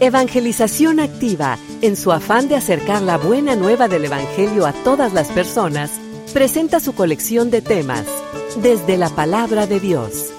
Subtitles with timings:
[0.00, 5.28] Evangelización Activa, en su afán de acercar la buena nueva del Evangelio a todas las
[5.28, 5.92] personas,
[6.32, 8.04] presenta su colección de temas,
[8.56, 10.32] desde la palabra de Dios.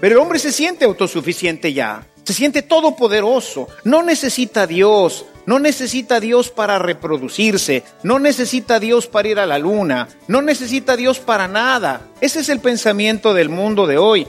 [0.00, 6.20] Pero el hombre se siente autosuficiente ya, se siente todopoderoso, no necesita Dios, no necesita
[6.20, 11.48] Dios para reproducirse, no necesita Dios para ir a la luna, no necesita Dios para
[11.48, 12.06] nada.
[12.20, 14.28] Ese es el pensamiento del mundo de hoy.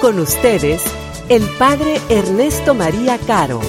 [0.00, 0.82] Con ustedes,
[1.30, 3.60] el Padre Ernesto María Caro.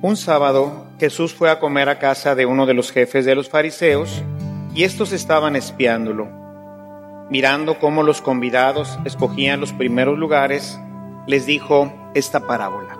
[0.00, 3.48] Un sábado Jesús fue a comer a casa de uno de los jefes de los
[3.48, 4.22] fariseos
[4.74, 6.28] y estos estaban espiándolo.
[7.30, 10.78] Mirando cómo los convidados escogían los primeros lugares,
[11.26, 12.98] les dijo esta parábola.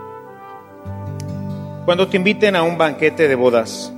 [1.85, 3.93] Cuando te inviten a un banquete de bodas,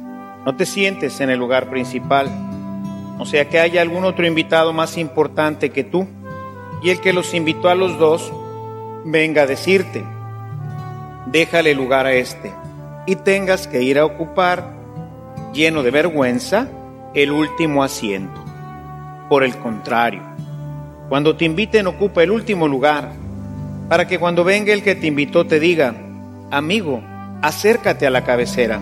[0.44, 2.28] no te sientes en el lugar principal,
[3.18, 6.06] o sea que haya algún otro invitado más importante que tú,
[6.82, 8.32] y el que los invitó a los dos
[9.04, 10.04] venga a decirte,
[11.26, 12.52] déjale lugar a este
[13.06, 14.72] y tengas que ir a ocupar,
[15.52, 16.68] lleno de vergüenza,
[17.14, 18.44] el último asiento.
[19.28, 20.22] Por el contrario,
[21.08, 23.12] cuando te inviten ocupa el último lugar,
[23.88, 25.94] para que cuando venga el que te invitó te diga,
[26.50, 27.02] amigo,
[27.42, 28.80] acércate a la cabecera.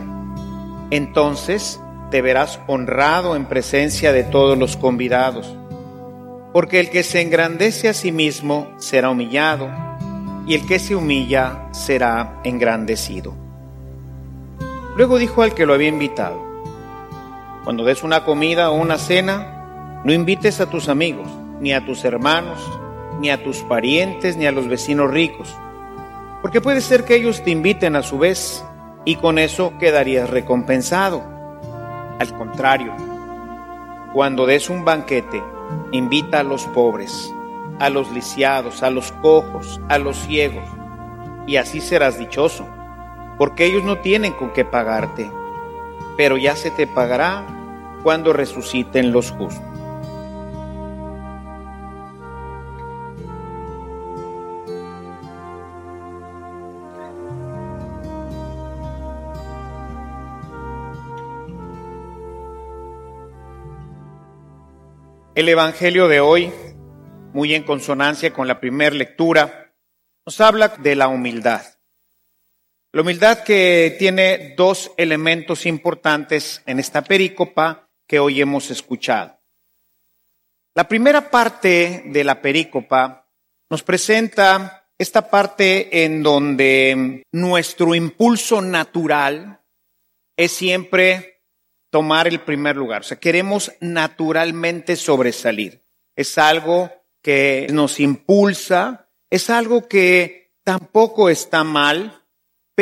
[0.91, 1.81] Entonces
[2.11, 5.57] te verás honrado en presencia de todos los convidados,
[6.53, 9.69] porque el que se engrandece a sí mismo será humillado,
[10.47, 13.35] y el que se humilla será engrandecido.
[14.97, 16.52] Luego dijo al que lo había invitado,
[17.65, 21.29] cuando des una comida o una cena, no invites a tus amigos,
[21.61, 22.59] ni a tus hermanos,
[23.21, 25.55] ni a tus parientes, ni a los vecinos ricos,
[26.41, 28.65] porque puede ser que ellos te inviten a su vez
[29.05, 31.23] y con eso quedarías recompensado.
[32.19, 32.93] Al contrario,
[34.13, 35.43] cuando des un banquete,
[35.93, 37.33] invita a los pobres,
[37.79, 40.65] a los lisiados, a los cojos, a los ciegos,
[41.47, 42.67] y así serás dichoso
[43.39, 45.31] porque ellos no tienen con qué pagarte,
[46.17, 47.47] pero ya se te pagará
[48.03, 49.73] cuando resuciten los justos.
[65.35, 66.53] El Evangelio de hoy,
[67.33, 69.73] muy en consonancia con la primera lectura,
[70.27, 71.63] nos habla de la humildad.
[72.95, 79.41] La humildad que tiene dos elementos importantes en esta perícopa que hoy hemos escuchado.
[80.75, 83.31] La primera parte de la perícopa
[83.71, 89.63] nos presenta esta parte en donde nuestro impulso natural
[90.37, 91.41] es siempre
[91.89, 93.01] tomar el primer lugar.
[93.01, 95.83] O sea, queremos naturalmente sobresalir.
[96.15, 96.93] Es algo
[97.23, 102.22] que nos impulsa, es algo que tampoco está mal,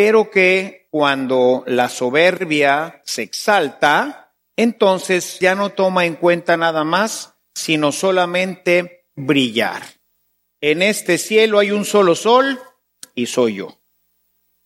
[0.03, 7.34] pero que cuando la soberbia se exalta, entonces ya no toma en cuenta nada más,
[7.55, 9.83] sino solamente brillar.
[10.62, 12.59] En este cielo hay un solo sol
[13.15, 13.78] y soy yo.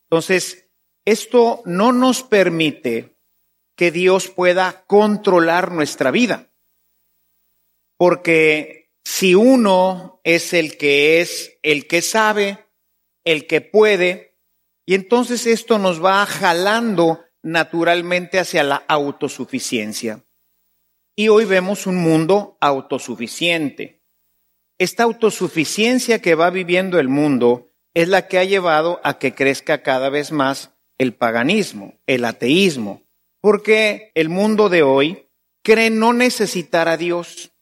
[0.05, 0.69] Entonces,
[1.05, 3.17] esto no nos permite
[3.75, 6.47] que Dios pueda controlar nuestra vida.
[7.97, 12.65] Porque si uno es el que es, el que sabe,
[13.25, 14.34] el que puede,
[14.87, 20.25] y entonces esto nos va jalando naturalmente hacia la autosuficiencia.
[21.17, 24.03] Y hoy vemos un mundo autosuficiente.
[24.79, 29.83] Esta autosuficiencia que va viviendo el mundo es la que ha llevado a que crezca
[29.83, 33.03] cada vez más el paganismo, el ateísmo,
[33.41, 35.29] porque el mundo de hoy
[35.63, 37.53] cree no necesitar a Dios.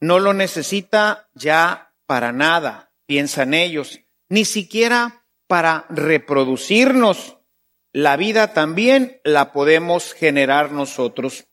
[0.00, 5.17] No lo necesita ya para nada, piensan ellos, ni siquiera
[5.48, 7.38] para reproducirnos,
[7.92, 11.48] la vida también la podemos generar nosotros.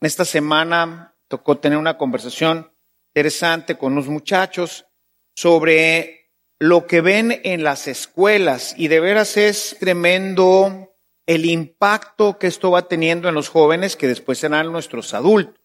[0.00, 2.72] Esta semana tocó tener una conversación
[3.14, 4.86] interesante con unos muchachos
[5.34, 10.94] sobre lo que ven en las escuelas y de veras es tremendo
[11.26, 15.60] el impacto que esto va teniendo en los jóvenes que después serán nuestros adultos.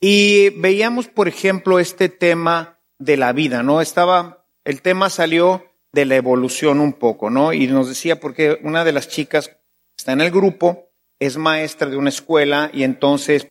[0.00, 3.80] Y veíamos, por ejemplo, este tema de la vida, ¿no?
[3.80, 7.52] Estaba, el tema salió de la evolución un poco, ¿no?
[7.52, 9.56] Y nos decía, porque una de las chicas
[9.96, 13.48] está en el grupo, es maestra de una escuela y entonces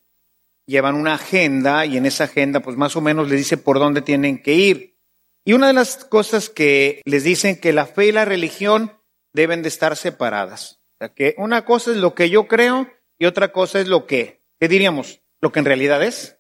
[0.68, 4.02] llevan una agenda y en esa agenda pues más o menos les dice por dónde
[4.02, 4.96] tienen que ir.
[5.44, 9.00] Y una de las cosas que les dicen que la fe y la religión
[9.34, 10.80] deben de estar separadas.
[10.96, 12.90] O sea, que una cosa es lo que yo creo
[13.20, 15.22] y otra cosa es lo que, ¿qué diríamos?
[15.42, 16.40] Lo que en realidad es.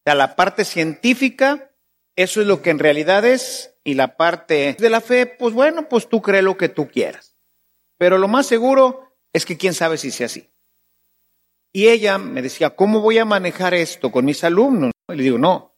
[0.00, 1.72] O sea, la parte científica,
[2.16, 5.88] eso es lo que en realidad es, y la parte de la fe, pues bueno,
[5.88, 7.36] pues tú crees lo que tú quieras.
[7.98, 10.50] Pero lo más seguro es que quién sabe si sea así.
[11.72, 14.90] Y ella me decía, ¿cómo voy a manejar esto con mis alumnos?
[15.08, 15.76] Y le digo, no,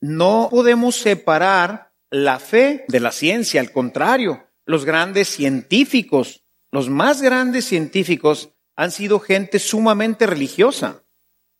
[0.00, 7.22] no podemos separar la fe de la ciencia, al contrario, los grandes científicos, los más
[7.22, 11.02] grandes científicos han sido gente sumamente religiosa,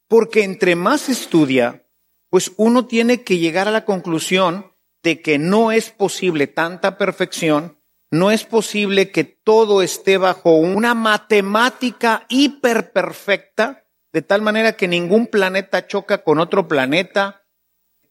[0.09, 1.87] porque entre más estudia,
[2.31, 7.79] pues uno tiene que llegar a la conclusión de que no es posible tanta perfección,
[8.11, 15.27] no es posible que todo esté bajo una matemática hiperperfecta, de tal manera que ningún
[15.27, 17.45] planeta choca con otro planeta.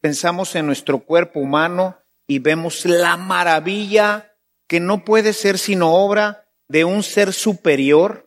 [0.01, 1.97] Pensamos en nuestro cuerpo humano
[2.27, 4.35] y vemos la maravilla
[4.67, 8.25] que no puede ser sino obra de un ser superior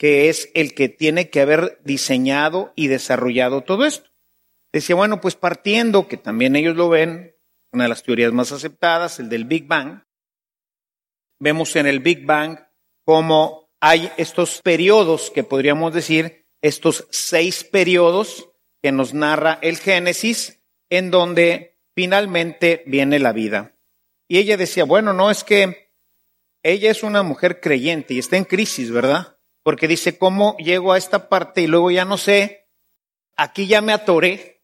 [0.00, 4.08] que es el que tiene que haber diseñado y desarrollado todo esto.
[4.72, 7.36] Decía, bueno, pues partiendo, que también ellos lo ven,
[7.72, 10.02] una de las teorías más aceptadas, el del Big Bang,
[11.38, 12.58] vemos en el Big Bang
[13.04, 18.48] cómo hay estos periodos que podríamos decir, estos seis periodos
[18.82, 23.76] que nos narra el Génesis, en donde finalmente viene la vida.
[24.28, 25.92] Y ella decía, bueno, no es que
[26.62, 29.38] ella es una mujer creyente y está en crisis, ¿verdad?
[29.62, 32.68] Porque dice, ¿cómo llego a esta parte y luego ya no sé?
[33.36, 34.62] Aquí ya me atoré.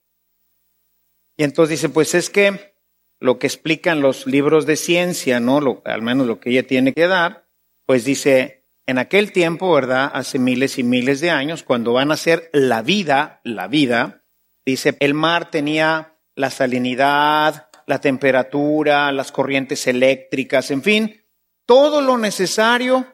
[1.36, 2.75] Y entonces dice, pues es que
[3.20, 5.60] lo que explican los libros de ciencia, ¿no?
[5.60, 7.46] Lo, al menos lo que ella tiene que dar,
[7.86, 10.10] pues dice, en aquel tiempo, ¿verdad?
[10.12, 14.24] Hace miles y miles de años, cuando van a ser la vida, la vida,
[14.64, 21.24] dice, el mar tenía la salinidad, la temperatura, las corrientes eléctricas, en fin,
[21.66, 23.06] todo lo necesario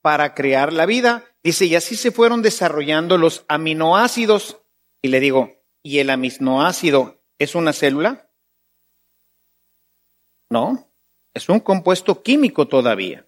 [0.00, 1.24] para crear la vida.
[1.42, 4.58] Dice, y así se fueron desarrollando los aminoácidos.
[5.02, 8.29] Y le digo, ¿y el aminoácido es una célula?
[10.50, 10.88] No,
[11.32, 13.24] es un compuesto químico todavía.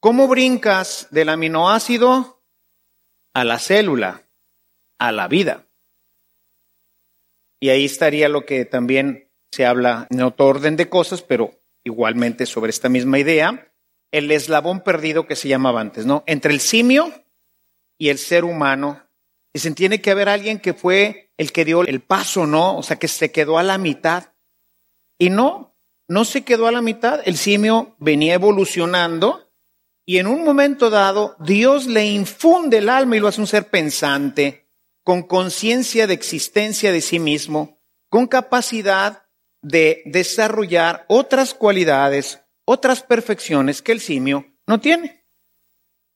[0.00, 2.40] ¿Cómo brincas del aminoácido
[3.34, 4.22] a la célula,
[4.98, 5.66] a la vida?
[7.58, 11.50] Y ahí estaría lo que también se habla en otro orden de cosas, pero
[11.82, 13.72] igualmente sobre esta misma idea,
[14.12, 16.22] el eslabón perdido que se llamaba antes, ¿no?
[16.26, 17.12] Entre el simio
[17.98, 19.02] y el ser humano.
[19.52, 22.76] Dicen, tiene que haber alguien que fue el que dio el paso, ¿no?
[22.76, 24.32] O sea, que se quedó a la mitad.
[25.18, 25.76] Y no,
[26.06, 27.20] no se quedó a la mitad.
[27.24, 29.52] El simio venía evolucionando
[30.06, 33.68] y en un momento dado Dios le infunde el alma y lo hace un ser
[33.68, 34.70] pensante,
[35.04, 39.24] con conciencia de existencia de sí mismo, con capacidad
[39.60, 45.26] de desarrollar otras cualidades, otras perfecciones que el simio no tiene.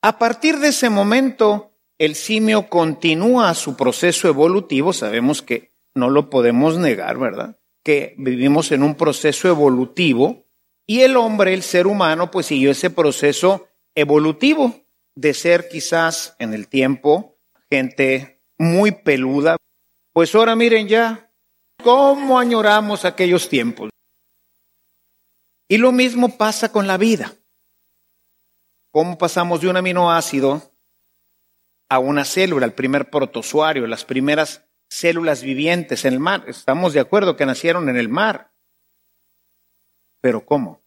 [0.00, 6.30] A partir de ese momento, el simio continúa su proceso evolutivo, sabemos que no lo
[6.30, 7.58] podemos negar, ¿verdad?
[7.82, 10.44] Que vivimos en un proceso evolutivo
[10.86, 14.84] y el hombre, el ser humano, pues siguió ese proceso evolutivo
[15.14, 17.36] de ser quizás en el tiempo
[17.70, 19.56] gente muy peluda.
[20.12, 21.32] Pues ahora miren ya,
[21.82, 23.90] ¿Cómo añoramos aquellos tiempos?
[25.68, 27.32] Y lo mismo pasa con la vida.
[28.92, 30.70] ¿Cómo pasamos de un aminoácido
[31.88, 36.44] a una célula, el primer protozoario, las primeras células vivientes en el mar?
[36.46, 38.50] Estamos de acuerdo que nacieron en el mar.
[40.20, 40.80] Pero ¿cómo?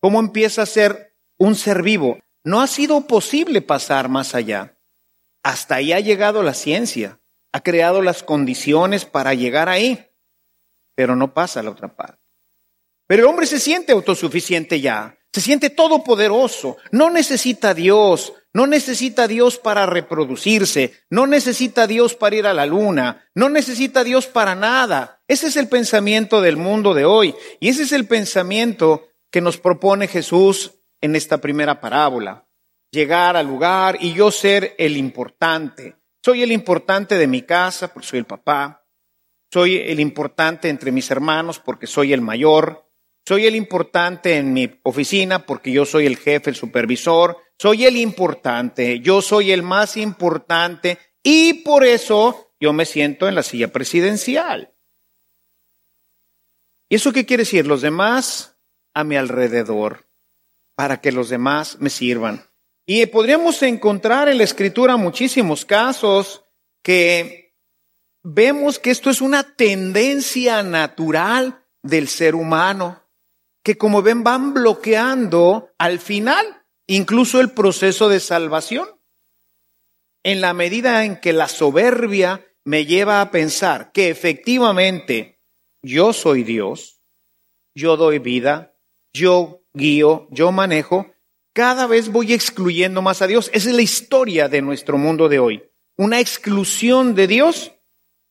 [0.00, 2.18] ¿Cómo empieza a ser un ser vivo?
[2.44, 4.76] No ha sido posible pasar más allá.
[5.42, 7.20] Hasta ahí ha llegado la ciencia
[7.52, 10.08] ha creado las condiciones para llegar ahí,
[10.94, 12.18] pero no pasa a la otra parte.
[13.06, 18.66] Pero el hombre se siente autosuficiente ya, se siente todopoderoso, no necesita a Dios, no
[18.66, 24.26] necesita Dios para reproducirse, no necesita Dios para ir a la luna, no necesita Dios
[24.26, 25.22] para nada.
[25.28, 29.58] Ese es el pensamiento del mundo de hoy y ese es el pensamiento que nos
[29.58, 32.48] propone Jesús en esta primera parábola.
[32.90, 35.96] Llegar al lugar y yo ser el importante.
[36.24, 38.84] Soy el importante de mi casa porque soy el papá.
[39.52, 42.84] Soy el importante entre mis hermanos porque soy el mayor.
[43.26, 47.38] Soy el importante en mi oficina porque yo soy el jefe, el supervisor.
[47.60, 49.00] Soy el importante.
[49.00, 54.72] Yo soy el más importante y por eso yo me siento en la silla presidencial.
[56.88, 57.66] ¿Y eso qué quiere decir?
[57.66, 58.56] Los demás
[58.94, 60.06] a mi alrededor,
[60.74, 62.46] para que los demás me sirvan.
[62.86, 66.46] Y podríamos encontrar en la escritura muchísimos casos
[66.80, 67.54] que
[68.22, 73.02] vemos que esto es una tendencia natural del ser humano,
[73.62, 76.59] que como ven van bloqueando al final
[76.90, 78.88] incluso el proceso de salvación.
[80.24, 85.40] En la medida en que la soberbia me lleva a pensar que efectivamente
[85.82, 87.00] yo soy Dios,
[87.76, 88.74] yo doy vida,
[89.12, 91.06] yo guío, yo manejo,
[91.52, 93.50] cada vez voy excluyendo más a Dios.
[93.54, 95.62] Esa es la historia de nuestro mundo de hoy.
[95.96, 97.72] Una exclusión de Dios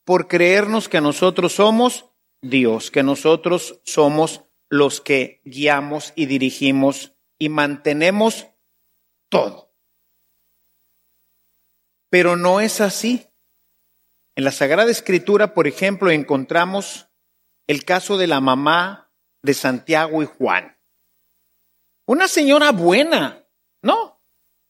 [0.04, 2.08] por creernos que nosotros somos
[2.42, 8.48] Dios, que nosotros somos los que guiamos y dirigimos y mantenemos
[9.30, 9.74] todo.
[12.10, 13.26] Pero no es así.
[14.36, 17.08] En la Sagrada Escritura, por ejemplo, encontramos
[17.68, 20.78] el caso de la mamá de Santiago y Juan.
[22.06, 23.46] Una señora buena,
[23.82, 24.22] ¿no?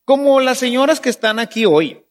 [0.06, 2.06] Como las señoras que están aquí hoy,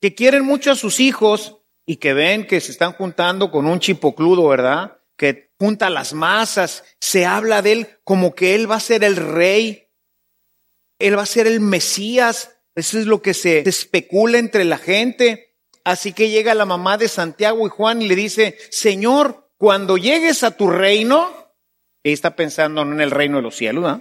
[0.00, 3.78] que quieren mucho a sus hijos y que ven que se están juntando con un
[3.78, 4.95] chipocludo, ¿verdad?
[5.16, 9.16] Que junta las masas, se habla de él como que él va a ser el
[9.16, 9.88] rey,
[10.98, 15.54] él va a ser el Mesías, eso es lo que se especula entre la gente.
[15.84, 20.42] Así que llega la mamá de Santiago y Juan y le dice, Señor, cuando llegues
[20.42, 21.30] a tu reino,
[22.02, 24.00] ella está pensando no en el reino de los cielos,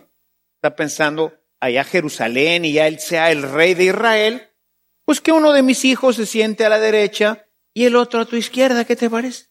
[0.55, 4.49] está pensando allá Jerusalén y ya él sea el rey de Israel,
[5.05, 8.25] pues que uno de mis hijos se siente a la derecha y el otro a
[8.25, 9.45] tu izquierda, ¿qué te parece?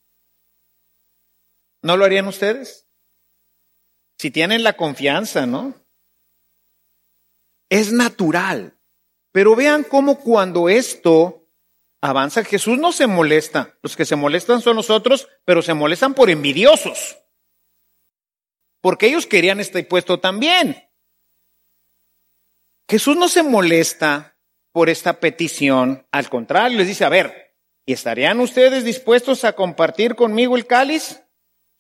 [1.85, 2.87] ¿No lo harían ustedes?
[4.17, 5.75] Si tienen la confianza, ¿no?
[7.69, 8.79] Es natural.
[9.33, 11.47] Pero vean cómo cuando esto
[12.01, 12.43] avanza.
[12.43, 13.77] Jesús no se molesta.
[13.83, 17.19] Los que se molestan son nosotros, pero se molestan por envidiosos.
[18.81, 20.89] Porque ellos querían este puesto también.
[22.89, 24.39] Jesús no se molesta
[24.73, 26.07] por esta petición.
[26.13, 31.24] Al contrario, les dice, a ver, ¿y estarían ustedes dispuestos a compartir conmigo el cáliz?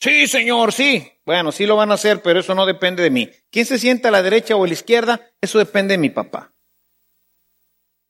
[0.05, 1.11] Sí, Señor, sí.
[1.25, 3.31] Bueno, sí lo van a hacer, pero eso no depende de mí.
[3.51, 5.33] ¿Quién se sienta a la derecha o a la izquierda?
[5.41, 6.53] Eso depende de mi papá.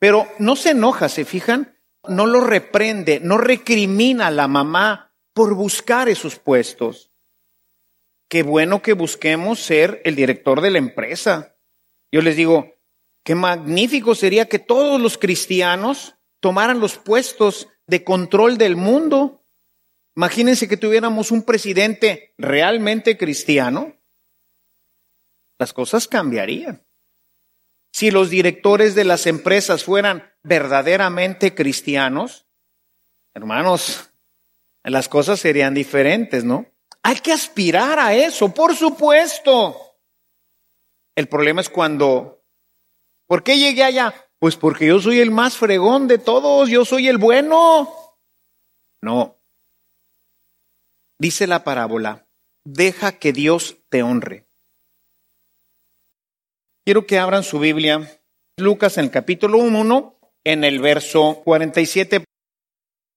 [0.00, 1.74] Pero no se enoja, ¿se fijan?
[2.08, 7.10] no lo reprende, no recrimina a la mamá por buscar esos puestos.
[8.28, 11.56] Qué bueno que busquemos ser el director de la empresa.
[12.10, 12.74] Yo les digo,
[13.22, 19.43] qué magnífico sería que todos los cristianos tomaran los puestos de control del mundo.
[20.16, 23.94] Imagínense que tuviéramos un presidente realmente cristiano.
[25.58, 26.84] Las cosas cambiarían.
[27.92, 32.46] Si los directores de las empresas fueran verdaderamente cristianos,
[33.34, 34.10] hermanos,
[34.82, 36.66] las cosas serían diferentes, ¿no?
[37.02, 39.76] Hay que aspirar a eso, por supuesto.
[41.14, 42.42] El problema es cuando,
[43.26, 44.14] ¿por qué llegué allá?
[44.38, 47.88] Pues porque yo soy el más fregón de todos, yo soy el bueno.
[49.00, 49.38] No.
[51.24, 52.26] Dice la parábola,
[52.66, 54.44] deja que Dios te honre.
[56.84, 58.20] Quiero que abran su Biblia,
[58.58, 62.26] Lucas en el capítulo 1, en el verso 47,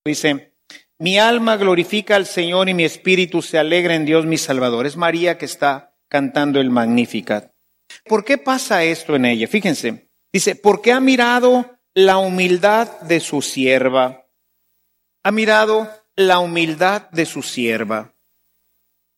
[0.05, 0.55] dice,
[0.97, 4.85] mi alma glorifica al Señor y mi espíritu se alegra en Dios mi Salvador.
[4.85, 7.51] Es María que está cantando el Magnificat.
[8.05, 9.49] ¿Por qué pasa esto en ella?
[9.49, 14.29] Fíjense, dice, porque ha mirado la humildad de su sierva.
[15.23, 18.13] Ha mirado la humildad de su sierva.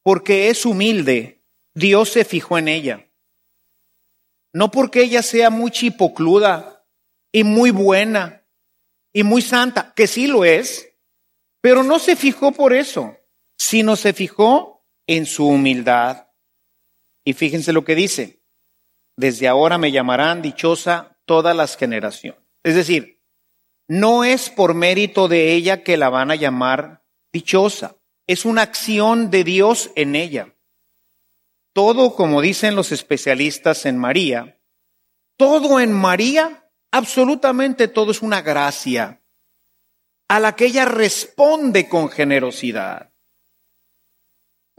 [0.04, 1.42] Porque es humilde,
[1.74, 3.08] Dios se fijó en ella.
[4.54, 6.86] No porque ella sea muy chipocluda
[7.32, 8.44] y muy buena
[9.14, 10.92] y muy santa, que sí lo es,
[11.62, 13.18] pero no se fijó por eso,
[13.58, 16.28] sino se fijó en su humildad.
[17.24, 18.42] Y fíjense lo que dice,
[19.16, 22.42] desde ahora me llamarán dichosa todas las generaciones.
[22.64, 23.19] Es decir,
[23.90, 27.04] no es por mérito de ella que la van a llamar
[27.34, 30.56] dichosa, es una acción de Dios en ella
[31.80, 34.60] todo, como dicen los especialistas en María,
[35.38, 39.22] todo en María, absolutamente todo es una gracia
[40.28, 43.14] a la que ella responde con generosidad.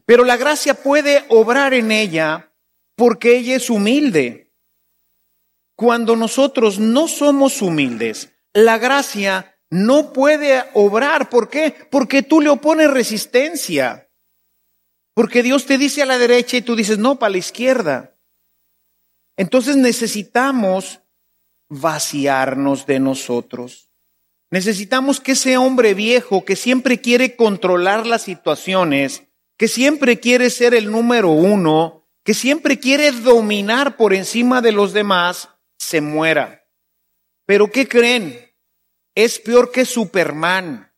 [0.05, 2.53] Pero la gracia puede obrar en ella
[2.97, 4.53] porque ella es humilde.
[5.77, 11.31] Cuando nosotros no somos humildes, la gracia no puede obrar.
[11.31, 11.75] ¿Por qué?
[11.91, 14.09] Porque tú le opones resistencia.
[15.15, 18.17] Porque Dios te dice a la derecha y tú dices, no, para la izquierda.
[19.37, 21.01] Entonces necesitamos
[21.69, 23.91] vaciarnos de nosotros.
[24.51, 29.23] Necesitamos que ese hombre viejo que siempre quiere controlar las situaciones,
[29.57, 34.93] que siempre quiere ser el número uno, que siempre quiere dominar por encima de los
[34.93, 36.60] demás, se muera.
[37.51, 38.49] Pero ¿qué creen?
[39.13, 40.95] Es peor que Superman.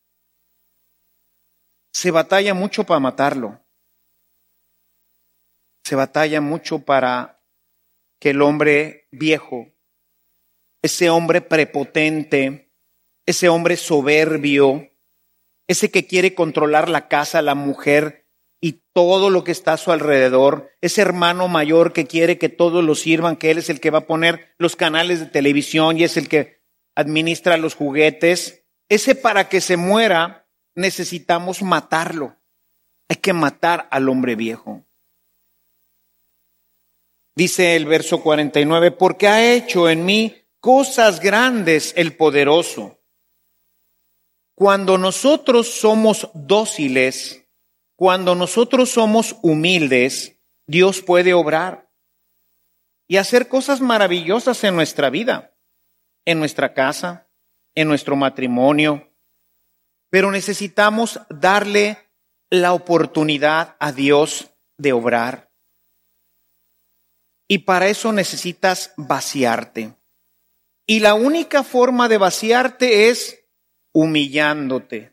[1.91, 3.59] Se batalla mucho para matarlo.
[5.83, 7.41] Se batalla mucho para
[8.19, 9.73] que el hombre viejo,
[10.83, 12.69] ese hombre prepotente,
[13.25, 14.91] ese hombre soberbio,
[15.65, 18.22] ese que quiere controlar la casa, la mujer
[18.93, 22.95] todo lo que está a su alrededor, ese hermano mayor que quiere que todos lo
[22.95, 26.15] sirvan, que él es el que va a poner los canales de televisión y es
[26.15, 26.61] el que
[26.95, 32.35] administra los juguetes, ese para que se muera necesitamos matarlo.
[33.09, 34.85] Hay que matar al hombre viejo.
[37.35, 42.99] Dice el verso 49, porque ha hecho en mí cosas grandes el poderoso
[44.55, 47.42] cuando nosotros somos dóciles,
[47.95, 51.89] cuando nosotros somos humildes, Dios puede obrar
[53.07, 55.53] y hacer cosas maravillosas en nuestra vida,
[56.25, 57.27] en nuestra casa,
[57.75, 59.11] en nuestro matrimonio.
[60.09, 61.97] Pero necesitamos darle
[62.49, 65.49] la oportunidad a Dios de obrar.
[67.47, 69.95] Y para eso necesitas vaciarte.
[70.85, 73.45] Y la única forma de vaciarte es
[73.91, 75.12] humillándote.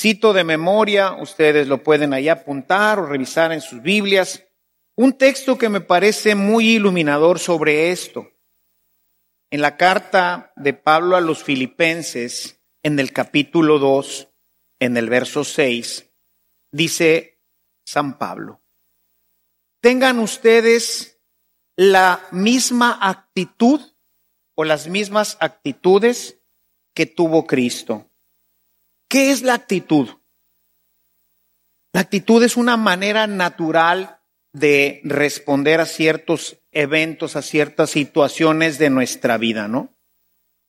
[0.00, 4.44] Cito de memoria, ustedes lo pueden ahí apuntar o revisar en sus Biblias,
[4.94, 8.30] un texto que me parece muy iluminador sobre esto.
[9.50, 14.28] En la carta de Pablo a los filipenses, en el capítulo 2,
[14.78, 16.08] en el verso 6,
[16.70, 17.40] dice
[17.84, 18.60] San Pablo,
[19.80, 21.18] tengan ustedes
[21.74, 23.80] la misma actitud
[24.54, 26.38] o las mismas actitudes
[26.94, 28.07] que tuvo Cristo.
[29.08, 30.08] ¿Qué es la actitud?
[31.94, 34.20] La actitud es una manera natural
[34.52, 39.96] de responder a ciertos eventos, a ciertas situaciones de nuestra vida, ¿no?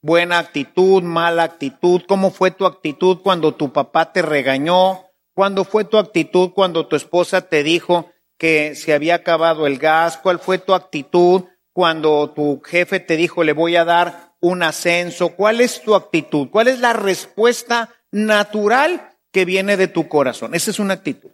[0.01, 5.05] Buena actitud, mala actitud, ¿cómo fue tu actitud cuando tu papá te regañó?
[5.33, 10.17] ¿Cuándo fue tu actitud cuando tu esposa te dijo que se había acabado el gas?
[10.17, 15.35] ¿Cuál fue tu actitud cuando tu jefe te dijo le voy a dar un ascenso?
[15.35, 16.49] ¿Cuál es tu actitud?
[16.49, 20.55] ¿Cuál es la respuesta natural que viene de tu corazón?
[20.55, 21.31] Esa es una actitud.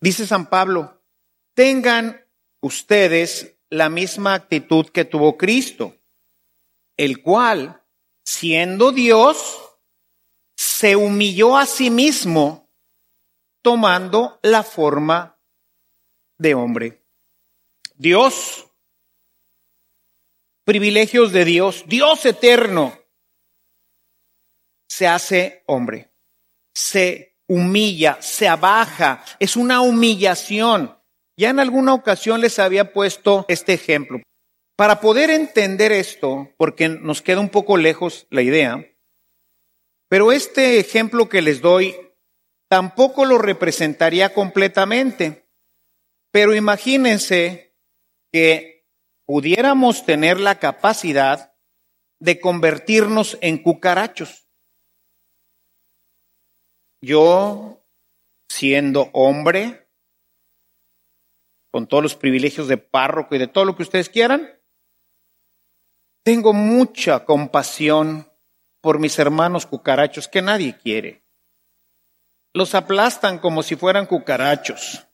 [0.00, 1.00] Dice San Pablo,
[1.54, 2.24] tengan
[2.60, 5.96] ustedes la misma actitud que tuvo Cristo,
[6.96, 7.82] el cual,
[8.24, 9.60] siendo Dios,
[10.54, 12.68] se humilló a sí mismo
[13.62, 15.36] tomando la forma
[16.38, 17.02] de hombre.
[17.96, 18.66] Dios
[20.64, 22.98] privilegios de Dios, Dios eterno,
[24.92, 26.10] se hace hombre,
[26.74, 30.98] se humilla, se abaja, es una humillación.
[31.34, 34.20] Ya en alguna ocasión les había puesto este ejemplo.
[34.76, 38.86] Para poder entender esto, porque nos queda un poco lejos la idea,
[40.10, 41.96] pero este ejemplo que les doy
[42.68, 45.48] tampoco lo representaría completamente.
[46.32, 47.74] Pero imagínense
[48.30, 48.84] que
[49.24, 51.54] pudiéramos tener la capacidad
[52.18, 54.41] de convertirnos en cucarachos.
[57.02, 57.84] Yo,
[58.48, 59.86] siendo hombre,
[61.70, 64.50] con todos los privilegios de párroco y de todo lo que ustedes quieran,
[66.22, 68.26] tengo mucha compasión
[68.80, 71.22] por mis hermanos cucarachos que nadie quiere.
[72.54, 75.06] Los aplastan como si fueran cucarachos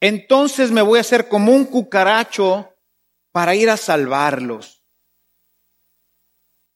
[0.00, 2.74] entonces me voy a hacer como un cucaracho
[3.32, 4.82] para ir a salvarlos.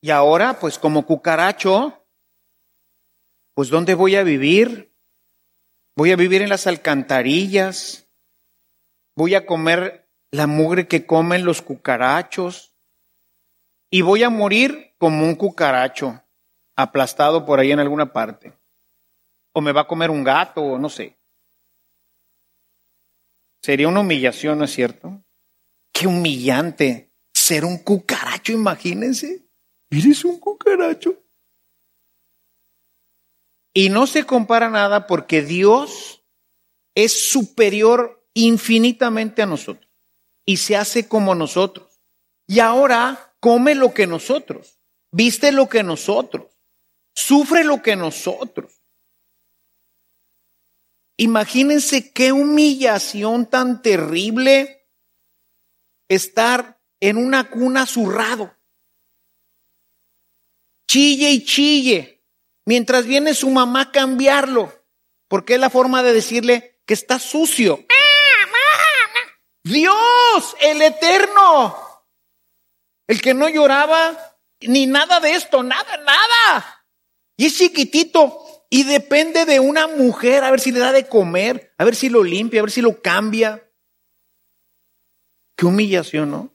[0.00, 1.99] Y ahora, pues como cucaracho,
[3.60, 4.90] pues ¿dónde voy a vivir?
[5.94, 8.08] Voy a vivir en las alcantarillas.
[9.14, 12.72] Voy a comer la mugre que comen los cucarachos.
[13.90, 16.22] Y voy a morir como un cucaracho,
[16.74, 18.54] aplastado por ahí en alguna parte.
[19.52, 21.18] O me va a comer un gato, o no sé.
[23.60, 25.22] Sería una humillación, ¿no es cierto?
[25.92, 29.44] Qué humillante ser un cucaracho, imagínense.
[29.90, 31.22] Eres un cucaracho.
[33.72, 36.22] Y no se compara nada porque Dios
[36.94, 39.88] es superior infinitamente a nosotros
[40.44, 42.00] y se hace como nosotros.
[42.46, 44.78] Y ahora come lo que nosotros,
[45.12, 46.46] viste lo que nosotros,
[47.12, 48.80] sufre lo que nosotros.
[51.16, 54.86] Imagínense qué humillación tan terrible
[56.08, 58.54] estar en una cuna zurrado.
[60.88, 62.19] Chille y chille,
[62.70, 64.72] mientras viene su mamá a cambiarlo,
[65.26, 67.84] porque es la forma de decirle que está sucio.
[69.64, 71.76] Dios, el eterno,
[73.08, 76.86] el que no lloraba ni nada de esto, nada, nada.
[77.36, 81.74] Y es chiquitito, y depende de una mujer a ver si le da de comer,
[81.76, 83.68] a ver si lo limpia, a ver si lo cambia.
[85.56, 86.54] Qué humillación, ¿no?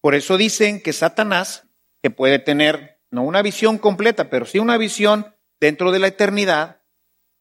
[0.00, 1.64] Por eso dicen que Satanás,
[2.00, 6.80] que puede tener no una visión completa, pero sí una visión dentro de la eternidad,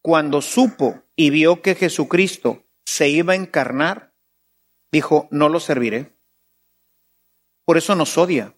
[0.02, 4.14] cuando supo y vio que Jesucristo se iba a encarnar,
[4.92, 6.14] dijo, no lo serviré.
[7.64, 8.54] Por eso nos odia.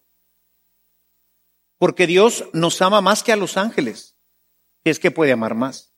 [1.78, 4.16] Porque Dios nos ama más que a los ángeles
[4.82, 5.94] es que puede amar más.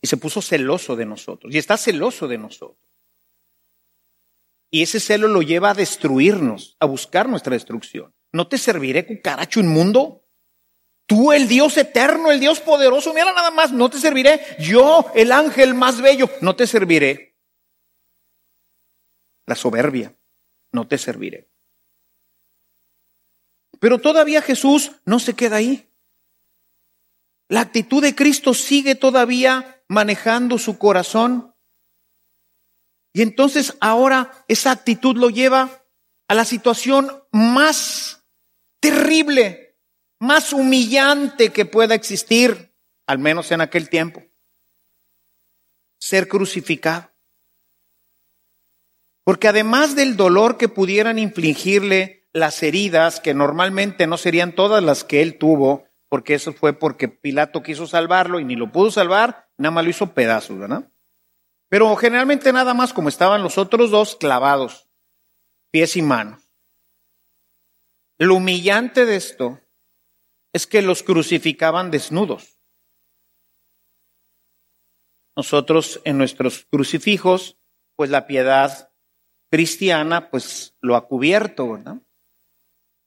[0.00, 1.54] Y se puso celoso de nosotros.
[1.54, 2.90] Y está celoso de nosotros.
[4.68, 8.12] Y ese celo lo lleva a destruirnos, a buscar nuestra destrucción.
[8.32, 10.24] ¿No te serviré, cucaracho inmundo?
[11.06, 14.40] Tú, el Dios eterno, el Dios poderoso, mira nada más, no te serviré.
[14.58, 17.36] Yo, el ángel más bello, no te serviré.
[19.44, 20.14] La soberbia,
[20.70, 21.50] no te serviré.
[23.78, 25.90] Pero todavía Jesús no se queda ahí.
[27.48, 31.54] La actitud de Cristo sigue todavía manejando su corazón.
[33.12, 35.84] Y entonces ahora esa actitud lo lleva
[36.28, 38.21] a la situación más
[38.82, 39.76] terrible,
[40.18, 42.74] más humillante que pueda existir,
[43.06, 44.22] al menos en aquel tiempo.
[45.98, 47.10] Ser crucificado.
[49.22, 55.04] Porque además del dolor que pudieran infligirle las heridas, que normalmente no serían todas las
[55.04, 59.48] que él tuvo, porque eso fue porque Pilato quiso salvarlo y ni lo pudo salvar,
[59.56, 60.90] nada más lo hizo pedazos, ¿verdad?
[61.68, 64.88] Pero generalmente nada más como estaban los otros dos clavados,
[65.70, 66.51] pies y manos.
[68.22, 69.60] Lo humillante de esto
[70.52, 72.58] es que los crucificaban desnudos.
[75.34, 77.56] Nosotros en nuestros crucifijos,
[77.96, 78.90] pues la piedad
[79.50, 81.96] cristiana, pues lo ha cubierto, ¿verdad?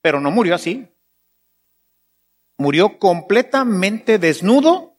[0.02, 0.88] Pero no murió así
[2.58, 4.98] murió completamente desnudo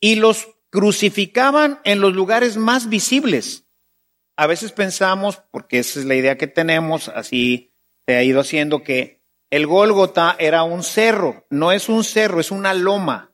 [0.00, 3.64] y los crucificaban en los lugares más visibles.
[4.36, 7.72] A veces pensamos, porque esa es la idea que tenemos, así
[8.06, 9.15] se ha ido haciendo, que
[9.50, 13.32] el Gólgota era un cerro, no es un cerro, es una loma.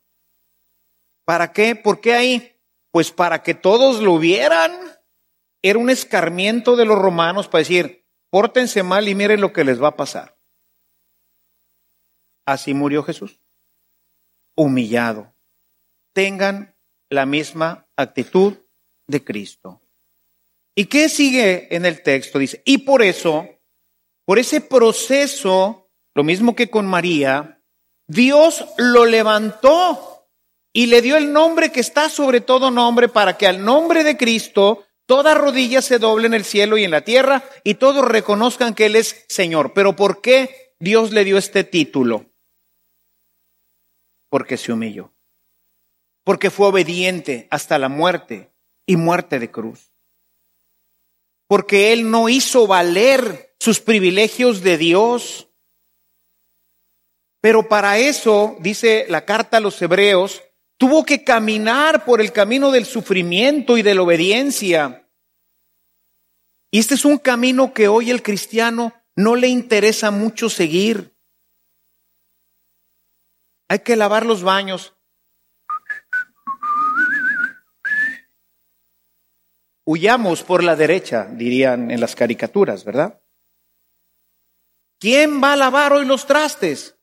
[1.25, 1.77] ¿Para qué?
[1.77, 2.57] ¿Por qué ahí?
[2.91, 4.73] Pues para que todos lo vieran.
[5.63, 9.83] Era un escarmiento de los romanos para decir, pórtense mal y miren lo que les
[9.83, 10.37] va a pasar.
[12.45, 13.39] Así murió Jesús,
[14.55, 15.33] humillado.
[16.13, 16.75] Tengan
[17.09, 18.59] la misma actitud
[19.07, 19.81] de Cristo.
[20.75, 22.39] ¿Y qué sigue en el texto?
[22.39, 23.49] Dice, y por eso,
[24.25, 25.82] por ese proceso,
[26.15, 27.61] lo mismo que con María,
[28.07, 30.29] Dios lo levantó
[30.73, 34.17] y le dio el nombre que está sobre todo nombre para que al nombre de
[34.17, 38.75] Cristo toda rodilla se doble en el cielo y en la tierra y todos reconozcan
[38.75, 39.73] que Él es Señor.
[39.75, 42.33] Pero ¿por qué Dios le dio este título?
[44.33, 45.13] porque se humilló,
[46.25, 48.51] porque fue obediente hasta la muerte
[48.87, 49.93] y muerte de cruz,
[51.47, 55.51] porque él no hizo valer sus privilegios de Dios.
[57.43, 60.45] Pero para eso, dice la carta a los hebreos,
[60.77, 65.09] tuvo que caminar por el camino del sufrimiento y de la obediencia.
[66.71, 71.17] Y este es un camino que hoy el cristiano no le interesa mucho seguir.
[73.67, 74.95] Hay que lavar los baños.
[79.85, 83.21] Huyamos por la derecha, dirían en las caricaturas, ¿verdad?
[85.01, 86.97] ¿Quién va a lavar hoy los trastes?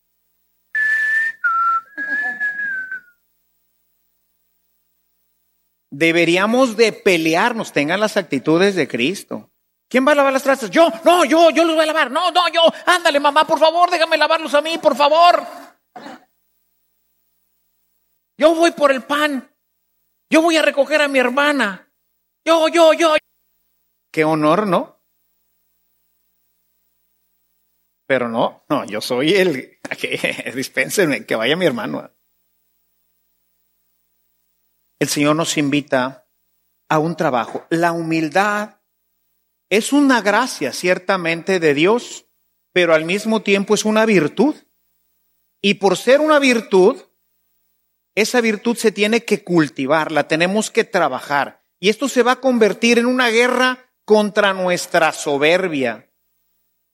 [5.91, 9.49] Deberíamos de pelearnos, tengan las actitudes de Cristo.
[9.87, 10.69] ¿Quién va a lavar los trastes?
[10.69, 12.11] Yo, no, yo, yo los voy a lavar.
[12.11, 12.61] No, no, yo.
[12.85, 15.43] Ándale, mamá, por favor, déjame lavarlos a mí, por favor.
[18.37, 19.51] Yo voy por el pan.
[20.29, 21.91] Yo voy a recoger a mi hermana.
[22.45, 23.15] Yo, yo, yo.
[24.11, 24.99] Qué honor, ¿no?
[28.05, 32.11] Pero no, no, yo soy el que dispénsenme, que vaya mi hermano.
[34.99, 36.27] El Señor nos invita
[36.89, 37.65] a un trabajo.
[37.69, 38.81] La humildad
[39.69, 42.25] es una gracia ciertamente de Dios,
[42.73, 44.55] pero al mismo tiempo es una virtud.
[45.61, 46.97] Y por ser una virtud,
[48.15, 51.61] esa virtud se tiene que cultivar, la tenemos que trabajar.
[51.79, 56.09] Y esto se va a convertir en una guerra contra nuestra soberbia.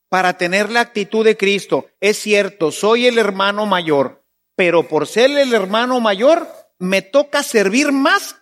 [0.10, 4.24] Para tener la actitud de Cristo, es cierto, soy el hermano mayor,
[4.56, 6.48] pero por ser el hermano mayor,
[6.86, 8.36] me toca servir más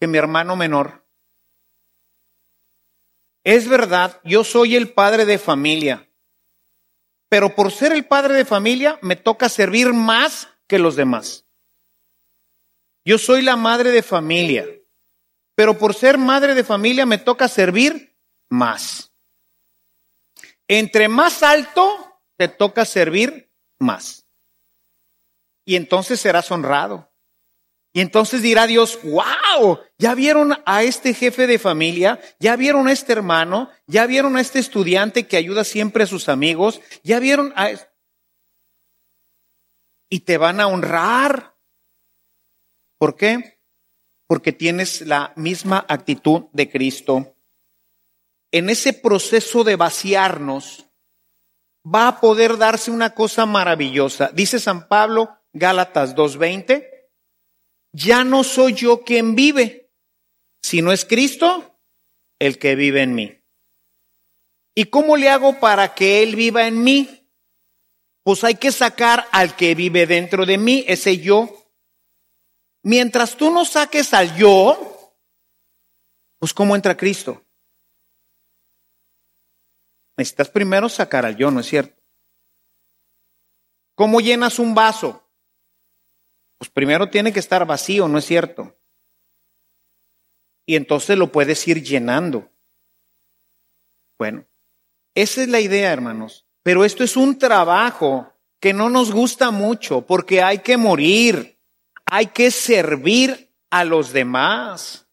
[0.00, 1.06] que mi hermano menor.
[3.44, 6.08] Es verdad, yo soy el padre de familia,
[7.28, 11.46] pero por ser el padre de familia me toca servir más que los demás.
[13.04, 14.66] Yo soy la madre de familia,
[15.54, 18.16] pero por ser madre de familia me toca servir
[18.48, 19.12] más.
[20.66, 24.26] Entre más alto, te toca servir más.
[25.64, 27.09] Y entonces serás honrado.
[27.92, 32.92] Y entonces dirá Dios, wow, ya vieron a este jefe de familia, ya vieron a
[32.92, 37.52] este hermano, ya vieron a este estudiante que ayuda siempre a sus amigos, ya vieron
[37.56, 37.70] a...
[40.08, 41.54] Y te van a honrar.
[42.98, 43.58] ¿Por qué?
[44.28, 47.34] Porque tienes la misma actitud de Cristo.
[48.52, 50.86] En ese proceso de vaciarnos
[51.84, 54.30] va a poder darse una cosa maravillosa.
[54.32, 56.89] Dice San Pablo, Gálatas 2.20
[57.92, 59.90] ya no soy yo quien vive,
[60.62, 61.78] sino es Cristo
[62.38, 63.38] el que vive en mí.
[64.74, 67.28] ¿Y cómo le hago para que Él viva en mí?
[68.22, 71.48] Pues hay que sacar al que vive dentro de mí, ese yo.
[72.82, 75.14] Mientras tú no saques al yo,
[76.38, 77.44] pues ¿cómo entra Cristo?
[80.16, 82.00] Necesitas primero sacar al yo, ¿no es cierto?
[83.94, 85.29] ¿Cómo llenas un vaso?
[86.60, 88.76] Pues primero tiene que estar vacío, ¿no es cierto?
[90.66, 92.50] Y entonces lo puedes ir llenando.
[94.18, 94.44] Bueno,
[95.14, 96.44] esa es la idea, hermanos.
[96.62, 101.58] Pero esto es un trabajo que no nos gusta mucho porque hay que morir,
[102.04, 105.06] hay que servir a los demás.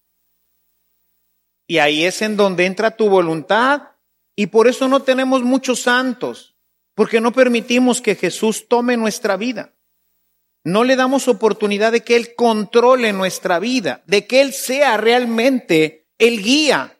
[1.66, 3.84] Y ahí es en donde entra tu voluntad.
[4.36, 6.58] Y por eso no tenemos muchos santos,
[6.94, 9.77] porque no permitimos que Jesús tome nuestra vida.
[10.67, 16.10] No le damos oportunidad de que Él controle nuestra vida, de que Él sea realmente
[16.17, 16.99] el guía.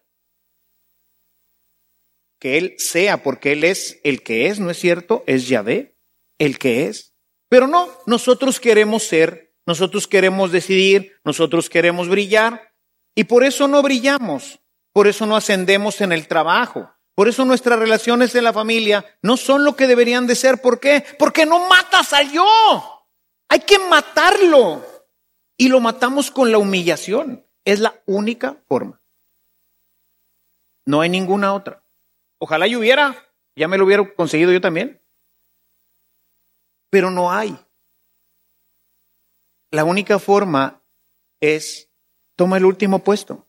[2.40, 5.26] Que Él sea, porque Él es el que es, ¿no es cierto?
[5.28, 5.98] Es Yahvé,
[6.38, 7.14] el que es.
[7.50, 12.74] Pero no, nosotros queremos ser, nosotros queremos decidir, nosotros queremos brillar,
[13.16, 14.62] y por eso no brillamos,
[14.94, 19.36] por eso no ascendemos en el trabajo, por eso nuestras relaciones en la familia no
[19.36, 20.62] son lo que deberían de ser.
[20.62, 21.04] ¿Por qué?
[21.20, 22.97] Porque no matas al yo.
[23.50, 24.84] Hay que matarlo.
[25.58, 27.46] Y lo matamos con la humillación.
[27.66, 29.02] Es la única forma.
[30.86, 31.84] No hay ninguna otra.
[32.38, 35.02] Ojalá yo hubiera, ya me lo hubiera conseguido yo también.
[36.90, 37.58] Pero no hay.
[39.72, 40.82] La única forma
[41.42, 41.90] es,
[42.36, 43.46] toma el último puesto,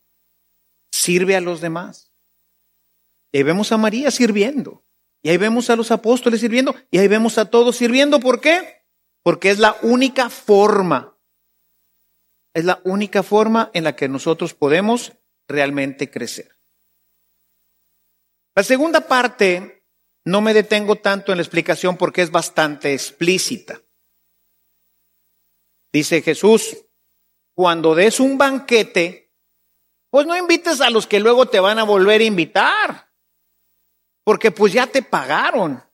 [0.91, 2.13] sirve a los demás.
[3.31, 4.83] Y ahí vemos a María sirviendo.
[5.23, 6.75] Y ahí vemos a los apóstoles sirviendo.
[6.91, 8.19] Y ahí vemos a todos sirviendo.
[8.21, 8.78] ¿Por qué?
[9.29, 11.15] Porque es la única forma,
[12.55, 15.13] es la única forma en la que nosotros podemos
[15.47, 16.59] realmente crecer.
[18.55, 19.85] La segunda parte,
[20.25, 23.83] no me detengo tanto en la explicación porque es bastante explícita.
[25.93, 26.87] Dice Jesús,
[27.53, 29.31] cuando des un banquete,
[30.09, 33.11] pues no invites a los que luego te van a volver a invitar,
[34.25, 35.85] porque pues ya te pagaron.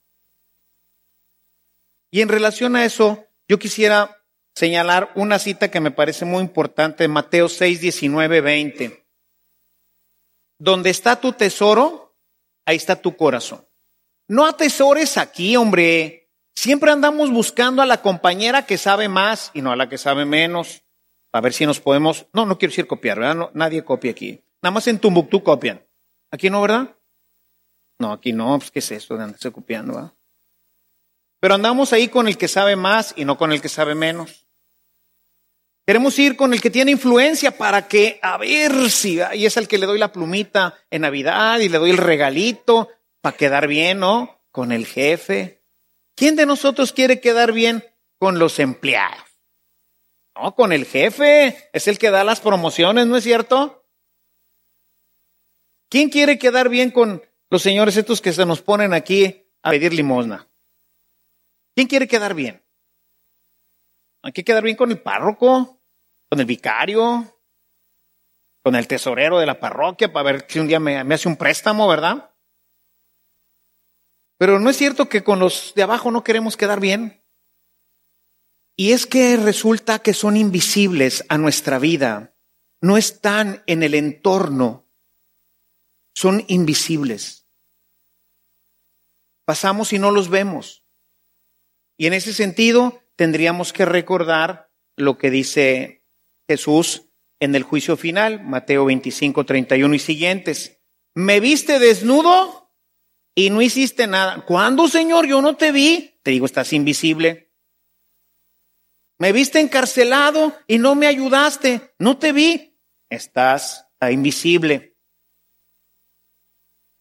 [2.11, 4.23] Y en relación a eso, yo quisiera
[4.55, 9.05] señalar una cita que me parece muy importante, Mateo 6, 19, 20.
[10.57, 12.15] Donde está tu tesoro,
[12.65, 13.67] ahí está tu corazón.
[14.27, 16.31] No atesores aquí, hombre.
[16.55, 20.25] Siempre andamos buscando a la compañera que sabe más y no a la que sabe
[20.25, 20.83] menos.
[21.31, 22.25] A ver si nos podemos.
[22.33, 23.49] No, no quiero decir copiar, ¿verdad?
[23.53, 24.41] nadie copia aquí.
[24.61, 25.85] Nada más en Tumbuktu copian.
[26.31, 26.95] Aquí no, ¿verdad?
[27.99, 28.57] No, aquí no.
[28.57, 29.95] Pues, ¿qué es esto de andarse copiando?
[29.95, 30.13] ¿verdad?
[31.39, 34.45] Pero andamos ahí con el que sabe más y no con el que sabe menos.
[35.85, 39.67] Queremos ir con el que tiene influencia para que, a ver si, y es el
[39.67, 42.89] que le doy la plumita en Navidad y le doy el regalito
[43.21, 44.41] para quedar bien, ¿no?
[44.51, 45.61] Con el jefe.
[46.15, 47.83] ¿Quién de nosotros quiere quedar bien
[48.17, 49.19] con los empleados?
[50.35, 51.69] No, con el jefe.
[51.71, 53.85] Es el que da las promociones, ¿no es cierto?
[55.89, 59.93] ¿Quién quiere quedar bien con los señores estos que se nos ponen aquí a pedir
[59.93, 60.47] limosna?
[61.75, 62.63] ¿Quién quiere quedar bien?
[64.21, 65.81] Hay que quedar bien con el párroco,
[66.29, 67.37] con el vicario,
[68.63, 71.87] con el tesorero de la parroquia para ver si un día me, hace un préstamo,
[71.87, 72.31] ¿verdad?
[74.37, 77.21] Pero no es cierto que con los de abajo no queremos quedar bien.
[78.77, 82.33] Y es que resulta que son invisibles a nuestra vida,
[82.81, 84.87] no están en el entorno,
[86.13, 87.45] son invisibles.
[89.43, 90.84] Pasamos y no los vemos.
[91.97, 96.03] Y en ese sentido tendríamos que recordar lo que dice
[96.47, 97.03] Jesús
[97.39, 100.79] en el juicio final, Mateo 25, 31 y siguientes.
[101.13, 102.71] ¿Me viste desnudo
[103.33, 104.43] y no hiciste nada?
[104.45, 105.27] ¿Cuándo, Señor?
[105.27, 106.19] Yo no te vi.
[106.23, 107.51] Te digo, estás invisible.
[109.17, 111.93] Me viste encarcelado y no me ayudaste.
[111.99, 112.77] No te vi.
[113.09, 114.95] Estás invisible.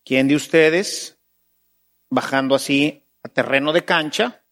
[0.05, 1.19] ¿Quién de ustedes,
[2.11, 4.44] bajando así a terreno de cancha,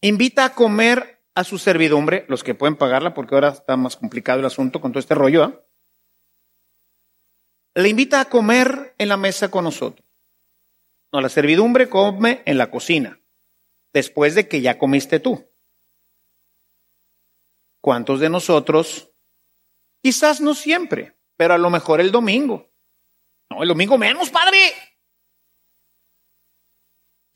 [0.00, 4.40] invita a comer a su servidumbre, los que pueden pagarla, porque ahora está más complicado
[4.40, 5.60] el asunto con todo este rollo, ¿ah?
[7.74, 10.06] le invita a comer en la mesa con nosotros.
[11.12, 13.20] No, la servidumbre come en la cocina,
[13.92, 15.46] después de que ya comiste tú.
[17.82, 19.10] ¿Cuántos de nosotros?
[20.02, 22.70] Quizás no siempre, pero a lo mejor el domingo.
[23.50, 24.58] No, el domingo menos, padre.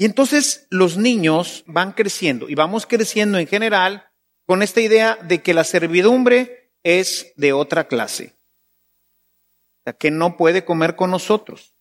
[0.00, 4.10] Y entonces los niños van creciendo y vamos creciendo en general
[4.46, 8.34] con esta idea de que la servidumbre es de otra clase,
[9.80, 11.74] o sea, que no puede comer con nosotros.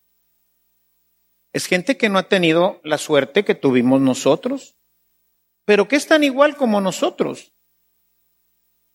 [1.53, 4.75] Es gente que no ha tenido la suerte que tuvimos nosotros,
[5.63, 7.53] pero que es tan igual como nosotros.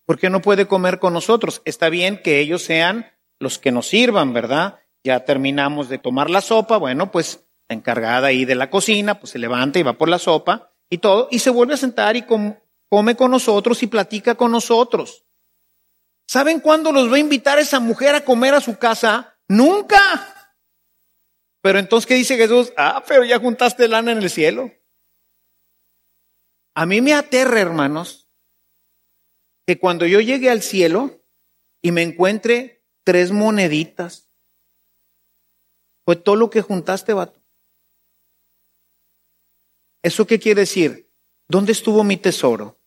[0.05, 1.63] ¿Por qué no puede comer con nosotros?
[1.65, 4.81] Está bien que ellos sean los que nos sirvan, ¿verdad?
[5.03, 9.31] Ya terminamos de tomar la sopa, bueno, pues la encargada ahí de la cocina, pues
[9.31, 12.23] se levanta y va por la sopa y todo, y se vuelve a sentar y
[12.23, 15.25] come con nosotros y platica con nosotros.
[16.27, 19.37] ¿Saben cuándo los va a invitar esa mujer a comer a su casa?
[19.47, 19.99] Nunca.
[21.61, 22.73] Pero entonces, ¿qué dice Jesús?
[22.77, 24.71] Ah, pero ya juntaste lana en el cielo.
[26.73, 28.29] A mí me aterra, hermanos,
[29.65, 31.23] que cuando yo llegue al cielo
[31.81, 34.29] y me encuentre tres moneditas,
[36.05, 37.44] fue todo lo que juntaste, vato.
[40.05, 41.09] ¿Eso qué quiere decir?
[41.47, 42.77] ¿Dónde estuvo mi tesoro?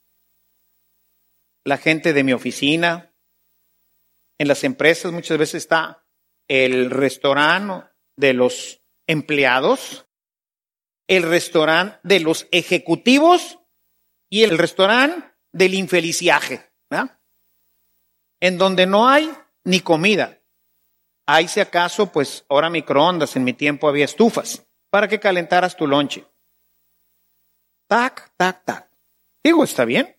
[1.64, 3.12] La gente de mi oficina,
[4.38, 6.04] en las empresas muchas veces está
[6.46, 10.06] el restaurante de los empleados,
[11.08, 13.58] el restaurante de los ejecutivos
[14.30, 16.70] y el restaurante del infeliciaje,
[18.38, 19.28] en donde no hay
[19.64, 20.38] ni comida.
[21.26, 25.88] Hay si acaso, pues ahora microondas, en mi tiempo había estufas para que calentaras tu
[25.88, 26.27] lonche.
[27.88, 28.88] Tac, tac, tac.
[29.42, 30.14] Digo, está bien.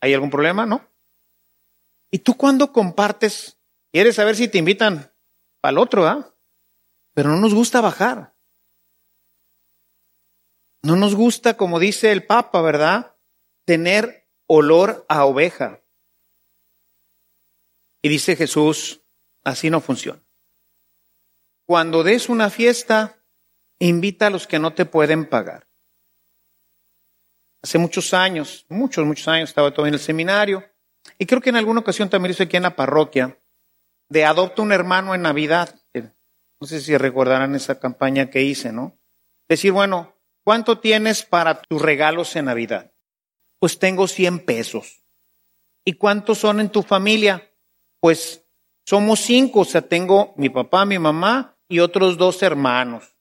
[0.00, 0.66] ¿Hay algún problema?
[0.66, 0.84] No.
[2.10, 3.56] ¿Y tú cuando compartes?
[3.92, 5.12] ¿Quieres saber si te invitan
[5.62, 6.34] al otro, ah?
[7.14, 8.34] Pero no nos gusta bajar.
[10.82, 13.14] No nos gusta, como dice el Papa, ¿verdad?
[13.64, 15.80] Tener olor a oveja.
[18.02, 19.02] Y dice Jesús,
[19.44, 20.20] así no funciona.
[21.64, 23.18] Cuando des una fiesta,
[23.78, 25.67] invita a los que no te pueden pagar.
[27.62, 30.64] Hace muchos años, muchos, muchos años, estaba todo en el seminario.
[31.18, 33.38] Y creo que en alguna ocasión también hice aquí en la parroquia,
[34.08, 35.74] de adopta un hermano en Navidad.
[36.60, 38.98] No sé si recordarán esa campaña que hice, ¿no?
[39.48, 42.92] Decir, bueno, ¿cuánto tienes para tus regalos en Navidad?
[43.58, 45.02] Pues tengo 100 pesos.
[45.84, 47.50] ¿Y cuántos son en tu familia?
[48.00, 48.44] Pues
[48.84, 53.17] somos cinco, o sea, tengo mi papá, mi mamá y otros dos hermanos.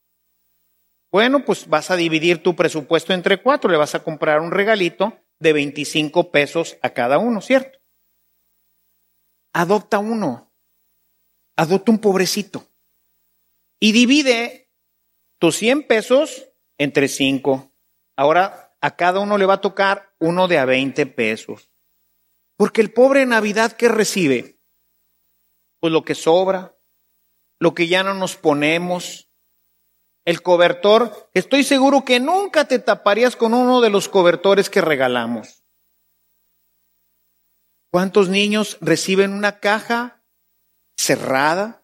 [1.12, 5.18] Bueno, pues vas a dividir tu presupuesto entre cuatro, le vas a comprar un regalito
[5.40, 7.80] de 25 pesos a cada uno, ¿cierto?
[9.54, 10.52] Adopta uno,
[11.56, 12.68] adopta un pobrecito
[13.80, 14.70] y divide
[15.40, 17.72] tus 100 pesos entre cinco.
[18.16, 21.70] Ahora a cada uno le va a tocar uno de a 20 pesos.
[22.56, 24.60] Porque el pobre Navidad, ¿qué recibe?
[25.80, 26.76] Pues lo que sobra,
[27.60, 29.27] lo que ya no nos ponemos,
[30.28, 35.64] el cobertor, estoy seguro que nunca te taparías con uno de los cobertores que regalamos.
[37.92, 40.22] ¿Cuántos niños reciben una caja
[40.98, 41.82] cerrada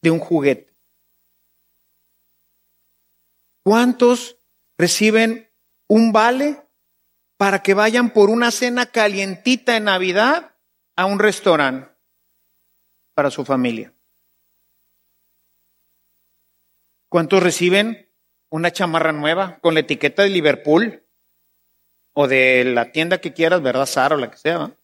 [0.00, 0.72] de un juguete?
[3.64, 4.36] ¿Cuántos
[4.78, 5.50] reciben
[5.88, 6.62] un vale
[7.36, 10.54] para que vayan por una cena calientita en Navidad
[10.94, 11.90] a un restaurante
[13.14, 13.92] para su familia?
[17.10, 18.08] ¿Cuántos reciben
[18.50, 21.02] una chamarra nueva con la etiqueta de Liverpool
[22.12, 23.86] o de la tienda que quieras, ¿verdad?
[23.86, 24.76] Sara o la que sea.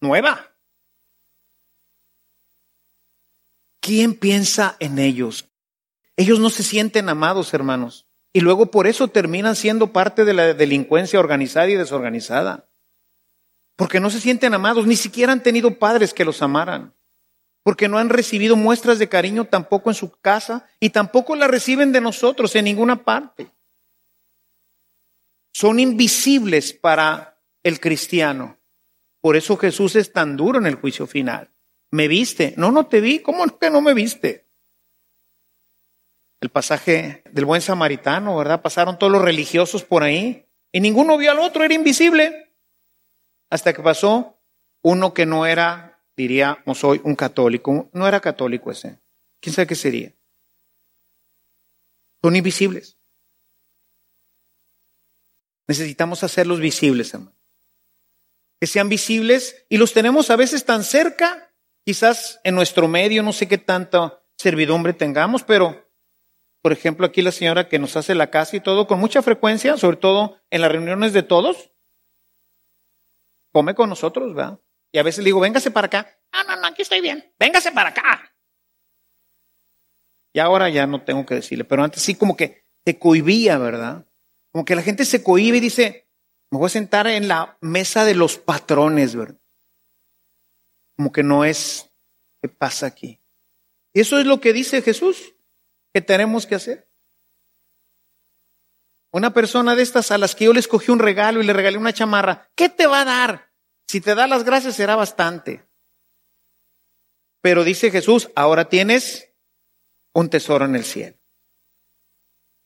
[0.00, 0.50] Nueva.
[3.80, 5.50] ¿Quién piensa en ellos?
[6.16, 8.06] Ellos no se sienten amados, hermanos.
[8.32, 12.66] Y luego por eso terminan siendo parte de la delincuencia organizada y desorganizada.
[13.76, 16.94] Porque no se sienten amados, ni siquiera han tenido padres que los amaran.
[17.64, 21.90] Porque no han recibido muestras de cariño tampoco en su casa y tampoco la reciben
[21.90, 23.50] de nosotros en ninguna parte.
[25.50, 28.58] Son invisibles para el cristiano.
[29.20, 31.50] Por eso Jesús es tan duro en el juicio final.
[31.90, 32.54] ¿Me viste?
[32.56, 33.20] No, no te vi.
[33.20, 34.44] ¿Cómo que no me viste?
[36.40, 38.60] El pasaje del buen samaritano, ¿verdad?
[38.60, 42.52] Pasaron todos los religiosos por ahí y ninguno vio al otro, era invisible.
[43.48, 44.36] Hasta que pasó
[44.82, 47.88] uno que no era, diríamos hoy, un católico.
[47.92, 48.98] No era católico ese.
[49.40, 50.12] ¿Quién sabe qué sería?
[52.22, 52.96] Son invisibles.
[55.66, 57.36] Necesitamos hacerlos visibles, hermano.
[58.60, 61.44] Que sean visibles y los tenemos a veces tan cerca
[61.84, 65.86] Quizás en nuestro medio no sé qué tanta servidumbre tengamos, pero
[66.62, 69.76] por ejemplo aquí la señora que nos hace la casa y todo con mucha frecuencia,
[69.76, 71.72] sobre todo en las reuniones de todos,
[73.52, 74.60] come con nosotros, ¿verdad?
[74.94, 76.20] Y a veces le digo, véngase para acá.
[76.30, 77.34] Ah, no, no, aquí estoy bien.
[77.36, 78.32] Véngase para acá.
[80.32, 84.06] Y ahora ya no tengo que decirle, pero antes sí como que te cohibía, ¿verdad?
[84.52, 86.08] Como que la gente se cohibe y dice,
[86.52, 89.40] me voy a sentar en la mesa de los patrones, ¿verdad?
[90.96, 91.90] como que no es
[92.40, 93.20] qué pasa aquí.
[93.92, 95.34] Y eso es lo que dice Jesús
[95.92, 96.88] que tenemos que hacer.
[99.10, 101.78] Una persona de estas a las que yo le escogí un regalo y le regalé
[101.78, 103.53] una chamarra, ¿qué te va a dar?
[103.86, 105.64] Si te da las gracias será bastante.
[107.40, 109.30] Pero dice Jesús, ahora tienes
[110.12, 111.16] un tesoro en el cielo.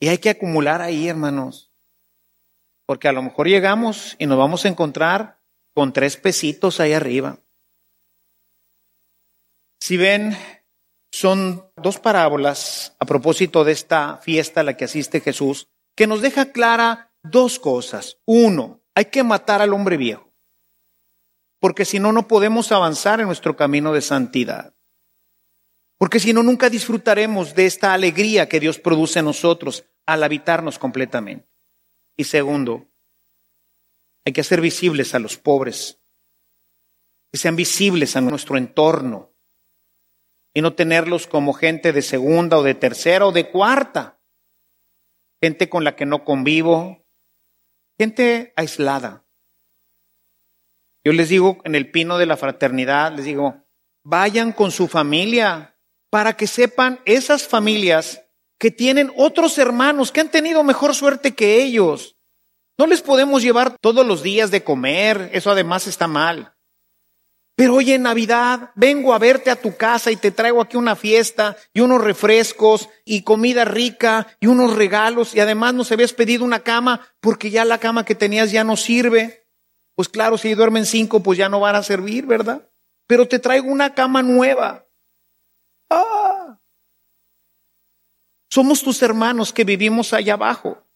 [0.00, 1.72] Y hay que acumular ahí, hermanos.
[2.86, 5.40] Porque a lo mejor llegamos y nos vamos a encontrar
[5.74, 7.38] con tres pesitos ahí arriba.
[9.80, 10.36] Si ven,
[11.10, 16.20] son dos parábolas a propósito de esta fiesta a la que asiste Jesús, que nos
[16.20, 18.18] deja clara dos cosas.
[18.24, 20.27] Uno, hay que matar al hombre viejo,
[21.60, 24.74] porque si no, no podemos avanzar en nuestro camino de santidad.
[25.98, 30.78] Porque si no, nunca disfrutaremos de esta alegría que Dios produce en nosotros al habitarnos
[30.78, 31.48] completamente.
[32.16, 32.86] Y segundo,
[34.24, 35.98] hay que hacer visibles a los pobres,
[37.32, 39.32] que sean visibles a nuestro entorno,
[40.54, 44.18] y no tenerlos como gente de segunda o de tercera o de cuarta,
[45.40, 47.04] gente con la que no convivo,
[47.98, 49.24] gente aislada.
[51.08, 53.64] Yo les digo en el pino de la fraternidad, les digo,
[54.04, 55.74] vayan con su familia
[56.10, 58.26] para que sepan esas familias
[58.58, 62.18] que tienen otros hermanos que han tenido mejor suerte que ellos.
[62.76, 66.54] No les podemos llevar todos los días de comer, eso además está mal.
[67.56, 70.94] Pero hoy en Navidad vengo a verte a tu casa y te traigo aquí una
[70.94, 76.44] fiesta y unos refrescos y comida rica y unos regalos y además nos habías pedido
[76.44, 79.47] una cama porque ya la cama que tenías ya no sirve.
[79.98, 82.62] Pues claro, si duermen cinco pues ya no van a servir, ¿verdad?
[83.08, 84.86] Pero te traigo una cama nueva.
[85.90, 86.60] Ah.
[88.48, 90.86] Somos tus hermanos que vivimos allá abajo.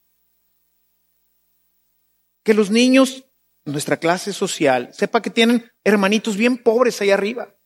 [2.44, 3.24] Que los niños
[3.64, 7.57] nuestra clase social sepa que tienen hermanitos bien pobres ahí arriba.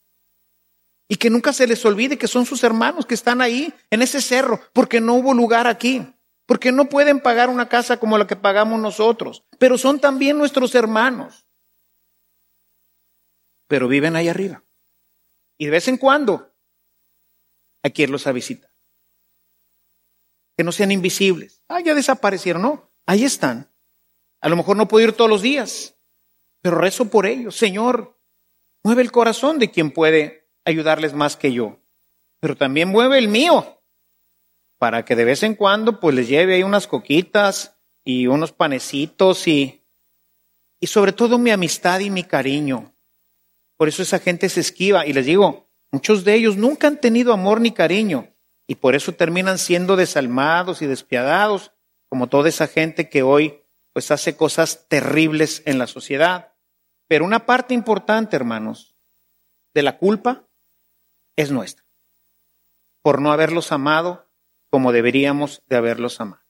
[1.06, 4.22] Y que nunca se les olvide que son sus hermanos que están ahí en ese
[4.22, 6.02] cerro, porque no hubo lugar aquí,
[6.46, 10.74] porque no pueden pagar una casa como la que pagamos nosotros, pero son también nuestros
[10.74, 11.46] hermanos.
[13.66, 14.62] Pero viven ahí arriba.
[15.58, 16.52] Y de vez en cuando
[17.82, 18.70] hay que irlos a visitar.
[20.56, 21.62] Que no sean invisibles.
[21.68, 22.62] Ah, ya desaparecieron.
[22.62, 23.68] No, ahí están.
[24.40, 25.96] A lo mejor no puedo ir todos los días,
[26.62, 27.56] pero rezo por ellos.
[27.56, 28.16] Señor,
[28.84, 31.80] mueve el corazón de quien puede ayudarles más que yo,
[32.38, 33.75] pero también mueve el mío,
[34.78, 39.48] para que de vez en cuando pues les lleve ahí unas coquitas y unos panecitos
[39.48, 39.82] y,
[40.80, 42.94] y sobre todo mi amistad y mi cariño.
[43.76, 47.32] Por eso esa gente se esquiva y les digo, muchos de ellos nunca han tenido
[47.32, 48.28] amor ni cariño
[48.66, 51.72] y por eso terminan siendo desalmados y despiadados,
[52.08, 53.62] como toda esa gente que hoy
[53.92, 56.52] pues hace cosas terribles en la sociedad.
[57.08, 58.96] Pero una parte importante, hermanos,
[59.74, 60.44] de la culpa
[61.36, 61.84] es nuestra,
[63.02, 64.25] por no haberlos amado
[64.70, 66.42] como deberíamos de haberlos amado.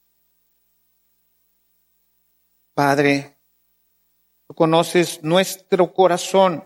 [2.73, 3.37] Padre,
[4.47, 6.63] tú conoces nuestro corazón,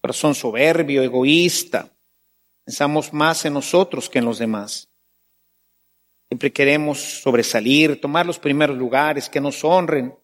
[0.00, 1.90] corazón soberbio, egoísta.
[2.64, 4.88] Pensamos más en nosotros que en los demás.
[6.28, 10.14] Siempre queremos sobresalir, tomar los primeros lugares, que nos honren,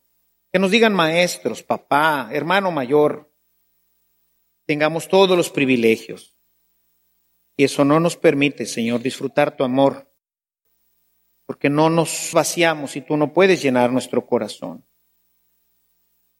[0.53, 3.31] que nos digan maestros, papá, hermano mayor.
[4.67, 6.35] Tengamos todos los privilegios.
[7.57, 10.08] Y eso no nos permite, Señor, disfrutar tu amor,
[11.49, 14.85] porque no nos vaciamos y tú no puedes llenar nuestro corazón.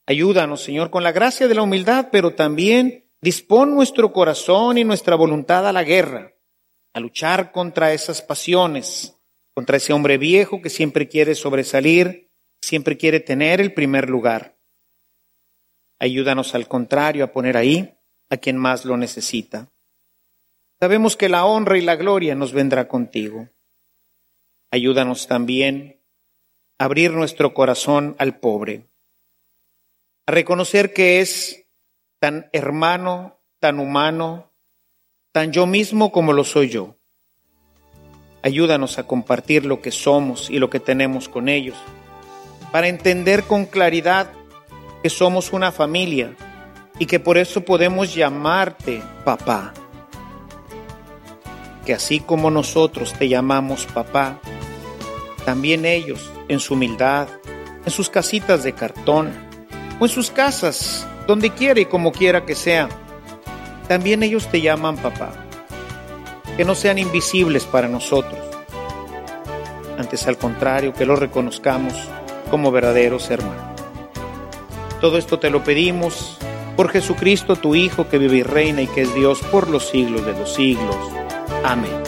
[0.05, 5.17] Ayúdanos, Señor, con la gracia de la humildad, pero también dispón nuestro corazón y nuestra
[5.17, 6.35] voluntad a la guerra,
[6.93, 9.17] a luchar contra esas pasiones,
[9.55, 12.31] contra ese hombre viejo que siempre quiere sobresalir,
[12.61, 14.59] siempre quiere tener el primer lugar.
[15.99, 17.95] Ayúdanos al contrario a poner ahí
[18.29, 19.71] a quien más lo necesita.
[20.79, 23.49] Sabemos que la honra y la gloria nos vendrá contigo.
[24.71, 26.01] Ayúdanos también
[26.79, 28.89] a abrir nuestro corazón al pobre
[30.29, 31.65] a reconocer que es
[32.19, 34.53] tan hermano, tan humano,
[35.33, 36.97] tan yo mismo como lo soy yo.
[38.43, 41.79] Ayúdanos a compartir lo que somos y lo que tenemos con ellos,
[42.71, 44.31] para entender con claridad
[45.03, 46.37] que somos una familia
[46.99, 49.73] y que por eso podemos llamarte papá.
[51.87, 54.43] Que así como nosotros te llamamos papá,
[55.49, 57.27] también ellos, en su humildad,
[57.83, 59.33] en sus casitas de cartón,
[59.99, 62.87] o en sus casas, donde quiera y como quiera que sea.
[63.89, 65.33] También ellos te llaman papá.
[66.59, 68.39] Que no sean invisibles para nosotros.
[69.97, 71.95] Antes al contrario, que los reconozcamos
[72.51, 73.81] como verdaderos hermanos.
[75.01, 76.37] Todo esto te lo pedimos
[76.77, 80.27] por Jesucristo, tu Hijo, que vive y reina y que es Dios por los siglos
[80.27, 80.95] de los siglos.
[81.65, 82.08] Amén.